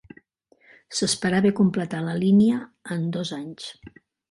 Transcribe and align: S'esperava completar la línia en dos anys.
S'esperava 0.99 1.51
completar 1.59 2.01
la 2.07 2.17
línia 2.23 2.59
en 2.99 3.07
dos 3.19 3.37
anys. 3.41 3.71